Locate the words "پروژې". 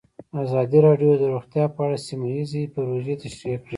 2.75-3.15